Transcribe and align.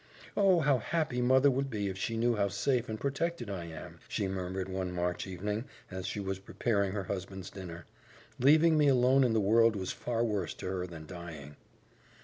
"Oh, 0.35 0.61
how 0.61 0.79
happy 0.79 1.21
mother 1.21 1.51
would 1.51 1.69
be 1.69 1.87
if 1.87 1.95
she 1.95 2.17
knew 2.17 2.35
how 2.35 2.47
safe 2.47 2.89
and 2.89 2.99
protected 2.99 3.51
I 3.51 3.65
am!" 3.65 3.99
she 4.07 4.27
murmured 4.27 4.67
one 4.67 4.91
March 4.91 5.27
evening, 5.27 5.65
as 5.91 6.07
she 6.07 6.19
was 6.19 6.39
preparing 6.39 6.93
her 6.93 7.03
husband's 7.03 7.51
dinner. 7.51 7.85
"Leaving 8.39 8.79
me 8.79 8.87
alone 8.87 9.23
in 9.23 9.33
the 9.33 9.39
world 9.39 9.75
was 9.75 9.91
far 9.91 10.23
worse 10.23 10.55
to 10.55 10.65
her 10.65 10.87
than 10.87 11.05
dying." 11.05 11.55